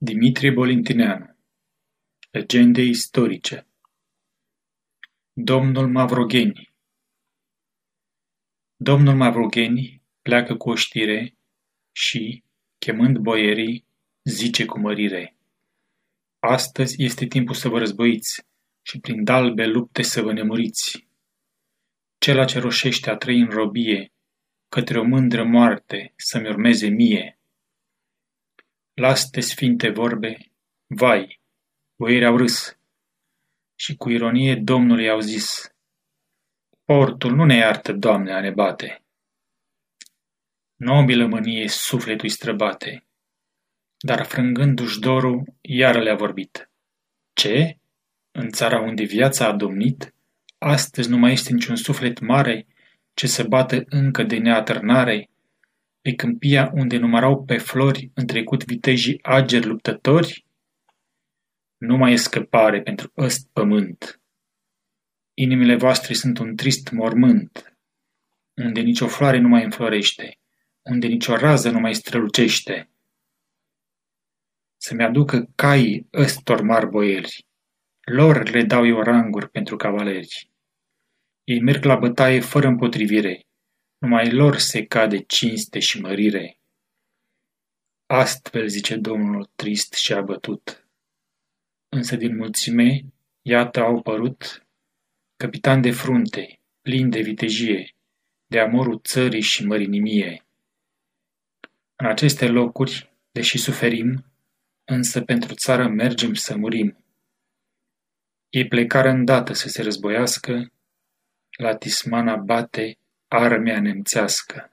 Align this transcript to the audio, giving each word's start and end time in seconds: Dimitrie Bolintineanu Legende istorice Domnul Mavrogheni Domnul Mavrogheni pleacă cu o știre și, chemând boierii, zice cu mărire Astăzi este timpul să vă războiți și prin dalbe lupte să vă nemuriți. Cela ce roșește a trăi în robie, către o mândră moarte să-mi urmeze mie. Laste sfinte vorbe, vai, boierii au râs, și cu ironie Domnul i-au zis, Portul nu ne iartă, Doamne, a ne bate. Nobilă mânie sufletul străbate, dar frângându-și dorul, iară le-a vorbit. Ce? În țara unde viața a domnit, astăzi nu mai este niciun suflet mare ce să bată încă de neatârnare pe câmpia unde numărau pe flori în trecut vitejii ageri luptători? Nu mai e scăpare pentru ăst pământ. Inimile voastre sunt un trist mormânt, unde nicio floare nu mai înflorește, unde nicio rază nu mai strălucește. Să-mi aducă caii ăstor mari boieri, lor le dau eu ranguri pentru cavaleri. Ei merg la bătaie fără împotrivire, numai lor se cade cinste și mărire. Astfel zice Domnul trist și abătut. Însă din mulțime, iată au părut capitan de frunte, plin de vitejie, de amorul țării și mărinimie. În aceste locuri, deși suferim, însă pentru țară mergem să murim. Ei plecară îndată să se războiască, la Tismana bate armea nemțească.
Dimitrie 0.00 0.50
Bolintineanu 0.50 1.36
Legende 2.30 2.82
istorice 2.82 3.66
Domnul 5.32 5.88
Mavrogheni 5.88 6.72
Domnul 8.76 9.14
Mavrogheni 9.14 10.02
pleacă 10.22 10.56
cu 10.56 10.70
o 10.70 10.74
știre 10.74 11.36
și, 11.92 12.44
chemând 12.78 13.18
boierii, 13.18 13.86
zice 14.24 14.64
cu 14.64 14.78
mărire 14.78 15.36
Astăzi 16.38 17.02
este 17.02 17.26
timpul 17.26 17.54
să 17.54 17.68
vă 17.68 17.78
războiți 17.78 18.46
și 18.82 19.00
prin 19.00 19.24
dalbe 19.24 19.66
lupte 19.66 20.02
să 20.02 20.22
vă 20.22 20.32
nemuriți. 20.32 21.08
Cela 22.18 22.44
ce 22.44 22.58
roșește 22.58 23.10
a 23.10 23.16
trăi 23.16 23.40
în 23.40 23.50
robie, 23.50 24.12
către 24.68 24.98
o 24.98 25.04
mândră 25.04 25.44
moarte 25.44 26.12
să-mi 26.16 26.48
urmeze 26.48 26.88
mie. 26.88 27.37
Laste 28.98 29.40
sfinte 29.40 29.90
vorbe, 29.90 30.38
vai, 30.86 31.40
boierii 31.96 32.26
au 32.26 32.36
râs, 32.36 32.78
și 33.74 33.96
cu 33.96 34.10
ironie 34.10 34.54
Domnul 34.54 35.00
i-au 35.00 35.20
zis, 35.20 35.74
Portul 36.84 37.34
nu 37.34 37.44
ne 37.44 37.56
iartă, 37.56 37.92
Doamne, 37.92 38.32
a 38.32 38.40
ne 38.40 38.50
bate. 38.50 39.04
Nobilă 40.76 41.26
mânie 41.26 41.68
sufletul 41.68 42.28
străbate, 42.28 43.06
dar 43.98 44.24
frângându-și 44.24 45.00
dorul, 45.00 45.44
iară 45.60 46.02
le-a 46.02 46.16
vorbit. 46.16 46.70
Ce? 47.32 47.78
În 48.30 48.48
țara 48.48 48.80
unde 48.80 49.04
viața 49.04 49.46
a 49.46 49.56
domnit, 49.56 50.14
astăzi 50.58 51.08
nu 51.08 51.18
mai 51.18 51.32
este 51.32 51.52
niciun 51.52 51.76
suflet 51.76 52.20
mare 52.20 52.66
ce 53.14 53.26
să 53.26 53.44
bată 53.44 53.84
încă 53.88 54.22
de 54.22 54.38
neatârnare 54.38 55.30
pe 56.00 56.14
câmpia 56.14 56.70
unde 56.74 56.96
numărau 56.96 57.44
pe 57.44 57.58
flori 57.58 58.10
în 58.14 58.26
trecut 58.26 58.64
vitejii 58.64 59.18
ageri 59.22 59.66
luptători? 59.66 60.44
Nu 61.76 61.96
mai 61.96 62.12
e 62.12 62.16
scăpare 62.16 62.82
pentru 62.82 63.12
ăst 63.16 63.48
pământ. 63.52 64.20
Inimile 65.34 65.76
voastre 65.76 66.14
sunt 66.14 66.38
un 66.38 66.56
trist 66.56 66.90
mormânt, 66.90 67.78
unde 68.54 68.80
nicio 68.80 69.06
floare 69.06 69.38
nu 69.38 69.48
mai 69.48 69.64
înflorește, 69.64 70.38
unde 70.82 71.06
nicio 71.06 71.36
rază 71.36 71.70
nu 71.70 71.80
mai 71.80 71.94
strălucește. 71.94 72.90
Să-mi 74.76 75.04
aducă 75.04 75.50
caii 75.54 76.08
ăstor 76.12 76.62
mari 76.62 76.88
boieri, 76.88 77.46
lor 78.00 78.48
le 78.48 78.62
dau 78.62 78.86
eu 78.86 79.02
ranguri 79.02 79.50
pentru 79.50 79.76
cavaleri. 79.76 80.50
Ei 81.44 81.60
merg 81.60 81.84
la 81.84 81.96
bătaie 81.96 82.40
fără 82.40 82.66
împotrivire, 82.66 83.47
numai 83.98 84.32
lor 84.32 84.56
se 84.56 84.86
cade 84.86 85.18
cinste 85.18 85.78
și 85.78 86.00
mărire. 86.00 86.58
Astfel 88.06 88.68
zice 88.68 88.96
Domnul 88.96 89.50
trist 89.54 89.92
și 89.92 90.12
abătut. 90.12 90.88
Însă 91.88 92.16
din 92.16 92.36
mulțime, 92.36 93.04
iată 93.42 93.80
au 93.80 94.02
părut 94.02 94.66
capitan 95.36 95.80
de 95.80 95.90
frunte, 95.90 96.60
plin 96.80 97.10
de 97.10 97.20
vitejie, 97.20 97.94
de 98.46 98.60
amorul 98.60 99.00
țării 99.00 99.40
și 99.40 99.64
mărinimie. 99.64 100.46
În 101.96 102.06
aceste 102.06 102.48
locuri, 102.48 103.12
deși 103.30 103.58
suferim, 103.58 104.24
însă 104.84 105.20
pentru 105.22 105.54
țară 105.54 105.88
mergem 105.88 106.34
să 106.34 106.56
murim. 106.56 107.04
Ei 108.48 108.68
plecară 108.68 109.08
îndată 109.08 109.52
să 109.52 109.68
se 109.68 109.82
războiască, 109.82 110.72
la 111.58 111.76
Tismana 111.76 112.36
bate 112.36 112.98
armea 113.28 113.80
nemțească. 113.80 114.70